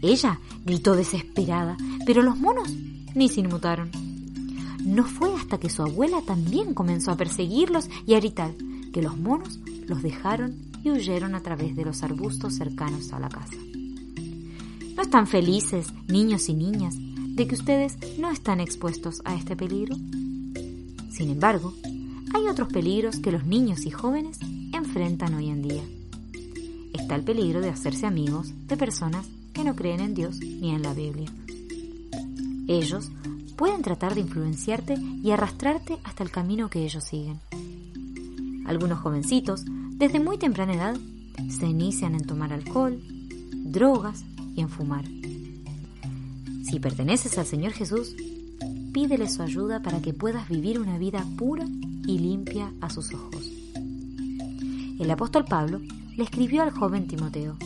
Ella 0.00 0.38
gritó 0.64 0.94
desesperada, 0.94 1.76
pero 2.06 2.22
los 2.22 2.38
monos 2.38 2.72
ni 3.16 3.28
se 3.28 3.40
inmutaron. 3.40 4.13
No 4.84 5.04
fue 5.04 5.34
hasta 5.34 5.58
que 5.58 5.70
su 5.70 5.82
abuela 5.82 6.20
también 6.20 6.74
comenzó 6.74 7.10
a 7.10 7.16
perseguirlos 7.16 7.88
y 8.06 8.14
a 8.14 8.20
gritar 8.20 8.54
que 8.92 9.02
los 9.02 9.16
monos 9.16 9.58
los 9.86 10.02
dejaron 10.02 10.56
y 10.84 10.90
huyeron 10.90 11.34
a 11.34 11.40
través 11.40 11.74
de 11.74 11.84
los 11.84 12.02
arbustos 12.02 12.54
cercanos 12.54 13.12
a 13.12 13.18
la 13.18 13.30
casa. 13.30 13.56
¿No 14.94 15.02
están 15.02 15.26
felices, 15.26 15.88
niños 16.06 16.48
y 16.50 16.54
niñas, 16.54 16.94
de 16.98 17.46
que 17.46 17.54
ustedes 17.54 17.96
no 18.18 18.30
están 18.30 18.60
expuestos 18.60 19.22
a 19.24 19.34
este 19.34 19.56
peligro? 19.56 19.96
Sin 21.10 21.30
embargo, 21.30 21.72
hay 22.34 22.46
otros 22.48 22.68
peligros 22.68 23.18
que 23.20 23.32
los 23.32 23.46
niños 23.46 23.86
y 23.86 23.90
jóvenes 23.90 24.38
enfrentan 24.72 25.34
hoy 25.34 25.48
en 25.48 25.62
día. 25.62 25.82
Está 26.92 27.16
el 27.16 27.24
peligro 27.24 27.60
de 27.60 27.70
hacerse 27.70 28.06
amigos 28.06 28.52
de 28.66 28.76
personas 28.76 29.26
que 29.54 29.64
no 29.64 29.74
creen 29.74 30.00
en 30.00 30.14
Dios 30.14 30.40
ni 30.40 30.70
en 30.70 30.82
la 30.82 30.92
Biblia. 30.92 31.32
Ellos 32.68 33.10
pueden 33.56 33.82
tratar 33.82 34.14
de 34.14 34.20
influenciarte 34.20 34.94
y 34.94 35.30
arrastrarte 35.30 35.98
hasta 36.04 36.22
el 36.22 36.30
camino 36.30 36.68
que 36.68 36.84
ellos 36.84 37.04
siguen. 37.04 37.40
Algunos 38.66 38.98
jovencitos, 38.98 39.64
desde 39.66 40.20
muy 40.20 40.38
temprana 40.38 40.74
edad, 40.74 40.96
se 41.48 41.66
inician 41.66 42.14
en 42.14 42.26
tomar 42.26 42.52
alcohol, 42.52 43.00
drogas 43.52 44.24
y 44.54 44.60
en 44.60 44.68
fumar. 44.68 45.04
Si 46.64 46.80
perteneces 46.80 47.36
al 47.38 47.46
Señor 47.46 47.72
Jesús, 47.72 48.16
pídele 48.92 49.28
su 49.28 49.42
ayuda 49.42 49.82
para 49.82 50.00
que 50.00 50.14
puedas 50.14 50.48
vivir 50.48 50.78
una 50.78 50.98
vida 50.98 51.24
pura 51.36 51.66
y 52.06 52.18
limpia 52.18 52.72
a 52.80 52.90
sus 52.90 53.12
ojos. 53.12 53.50
El 54.98 55.10
apóstol 55.10 55.44
Pablo 55.44 55.80
le 56.16 56.24
escribió 56.24 56.62
al 56.62 56.70
joven 56.70 57.06
Timoteo, 57.06 57.56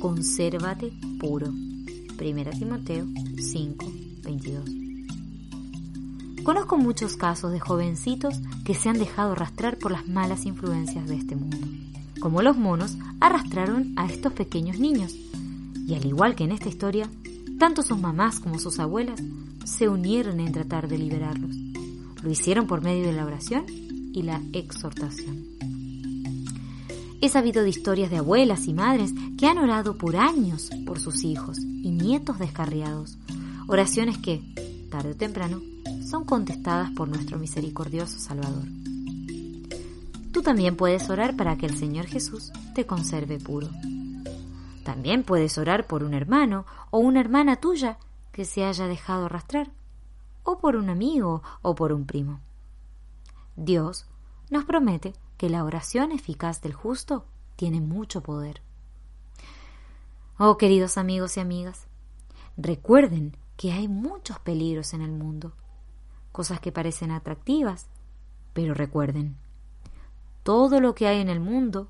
consérvate 0.00 0.92
puro. 1.20 1.48
1 1.48 2.50
Timoteo 2.58 3.06
5, 3.36 3.92
22. 4.22 4.83
Conozco 6.44 6.76
muchos 6.76 7.16
casos 7.16 7.52
de 7.52 7.58
jovencitos 7.58 8.34
que 8.66 8.74
se 8.74 8.90
han 8.90 8.98
dejado 8.98 9.32
arrastrar 9.32 9.78
por 9.78 9.90
las 9.90 10.06
malas 10.06 10.44
influencias 10.44 11.08
de 11.08 11.16
este 11.16 11.36
mundo. 11.36 11.56
Como 12.20 12.42
los 12.42 12.58
monos 12.58 12.98
arrastraron 13.18 13.94
a 13.96 14.04
estos 14.04 14.34
pequeños 14.34 14.78
niños. 14.78 15.14
Y 15.86 15.94
al 15.94 16.04
igual 16.04 16.34
que 16.34 16.44
en 16.44 16.52
esta 16.52 16.68
historia, 16.68 17.08
tanto 17.58 17.82
sus 17.82 17.98
mamás 17.98 18.40
como 18.40 18.58
sus 18.58 18.78
abuelas 18.78 19.22
se 19.64 19.88
unieron 19.88 20.38
en 20.38 20.52
tratar 20.52 20.86
de 20.86 20.98
liberarlos. 20.98 21.56
Lo 22.22 22.30
hicieron 22.30 22.66
por 22.66 22.82
medio 22.82 23.06
de 23.06 23.12
la 23.14 23.24
oración 23.24 23.64
y 23.68 24.20
la 24.20 24.42
exhortación. 24.52 25.46
He 27.22 27.30
sabido 27.30 27.62
de 27.62 27.70
historias 27.70 28.10
de 28.10 28.18
abuelas 28.18 28.66
y 28.66 28.74
madres 28.74 29.14
que 29.38 29.46
han 29.46 29.56
orado 29.56 29.96
por 29.96 30.16
años 30.16 30.68
por 30.84 31.00
sus 31.00 31.24
hijos 31.24 31.58
y 31.58 31.90
nietos 31.90 32.38
descarriados, 32.38 33.16
oraciones 33.66 34.18
que, 34.18 34.42
tarde 34.90 35.12
o 35.12 35.16
temprano, 35.16 35.62
son 36.08 36.24
contestadas 36.24 36.90
por 36.90 37.08
nuestro 37.08 37.38
misericordioso 37.38 38.18
Salvador. 38.18 38.64
Tú 40.32 40.42
también 40.42 40.76
puedes 40.76 41.08
orar 41.10 41.36
para 41.36 41.56
que 41.56 41.66
el 41.66 41.76
Señor 41.76 42.06
Jesús 42.06 42.52
te 42.74 42.86
conserve 42.86 43.38
puro. 43.38 43.68
También 44.84 45.22
puedes 45.22 45.56
orar 45.58 45.86
por 45.86 46.02
un 46.02 46.12
hermano 46.12 46.66
o 46.90 46.98
una 46.98 47.20
hermana 47.20 47.56
tuya 47.56 47.98
que 48.32 48.44
se 48.44 48.64
haya 48.64 48.86
dejado 48.86 49.26
arrastrar, 49.26 49.70
o 50.42 50.58
por 50.58 50.76
un 50.76 50.90
amigo 50.90 51.42
o 51.62 51.74
por 51.74 51.92
un 51.92 52.04
primo. 52.04 52.40
Dios 53.56 54.06
nos 54.50 54.64
promete 54.64 55.14
que 55.38 55.48
la 55.48 55.64
oración 55.64 56.12
eficaz 56.12 56.60
del 56.60 56.74
justo 56.74 57.24
tiene 57.56 57.80
mucho 57.80 58.22
poder. 58.22 58.60
Oh 60.36 60.56
queridos 60.58 60.98
amigos 60.98 61.36
y 61.36 61.40
amigas, 61.40 61.86
recuerden 62.56 63.36
que 63.56 63.72
hay 63.72 63.86
muchos 63.86 64.38
peligros 64.40 64.94
en 64.94 65.02
el 65.02 65.12
mundo, 65.12 65.52
cosas 66.34 66.60
que 66.60 66.70
parecen 66.70 67.10
atractivas, 67.10 67.88
pero 68.52 68.74
recuerden, 68.74 69.38
todo 70.42 70.80
lo 70.80 70.94
que 70.94 71.06
hay 71.06 71.22
en 71.22 71.30
el 71.30 71.40
mundo, 71.40 71.88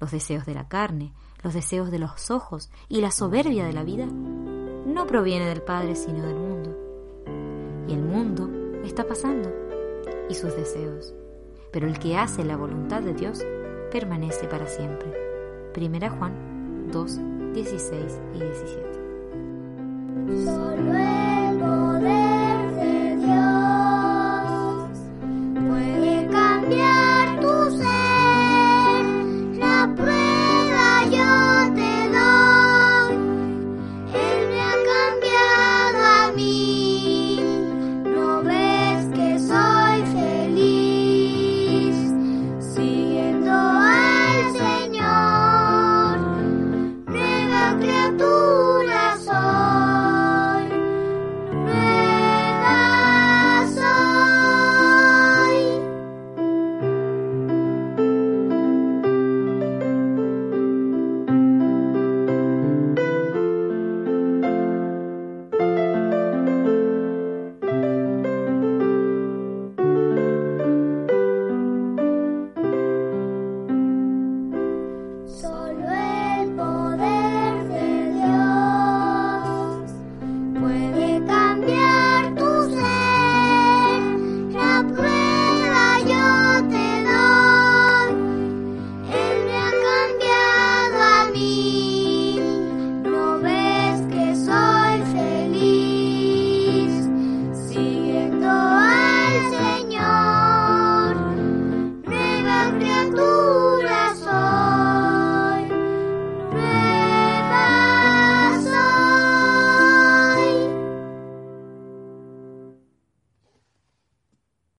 los 0.00 0.10
deseos 0.10 0.44
de 0.44 0.52
la 0.52 0.68
carne, 0.68 1.14
los 1.42 1.54
deseos 1.54 1.90
de 1.90 1.98
los 1.98 2.30
ojos 2.30 2.68
y 2.90 3.00
la 3.00 3.10
soberbia 3.10 3.64
de 3.64 3.72
la 3.72 3.84
vida, 3.84 4.04
no 4.04 5.06
proviene 5.06 5.46
del 5.46 5.62
Padre 5.62 5.96
sino 5.96 6.26
del 6.26 6.36
mundo. 6.36 6.76
Y 7.88 7.94
el 7.94 8.02
mundo 8.02 8.50
está 8.84 9.06
pasando, 9.06 9.50
y 10.28 10.34
sus 10.34 10.54
deseos 10.54 11.14
pero 11.74 11.86
el 11.88 11.98
que 11.98 12.16
hace 12.16 12.44
la 12.44 12.56
voluntad 12.56 13.02
de 13.02 13.14
Dios 13.14 13.44
permanece 13.90 14.46
para 14.46 14.68
siempre. 14.68 15.12
Primera 15.72 16.08
Juan 16.08 16.88
2, 16.92 17.18
16 17.52 18.20
y 18.32 18.38
17. 18.38 18.86